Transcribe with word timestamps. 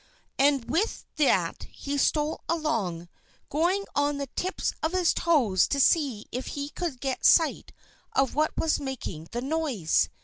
And 0.39 0.65
with 0.67 1.05
that 1.17 1.67
he 1.69 1.95
stole 1.99 2.41
along, 2.49 3.07
going 3.49 3.85
on 3.95 4.17
the 4.17 4.25
tips 4.35 4.73
of 4.81 4.93
his 4.93 5.13
toes, 5.13 5.67
to 5.67 5.79
see 5.79 6.25
if 6.31 6.47
he 6.57 6.69
could 6.69 6.99
get 6.99 7.23
sight 7.23 7.71
of 8.13 8.33
what 8.33 8.57
was 8.57 8.79
making 8.79 9.27
the 9.29 9.43
noise. 9.43 10.09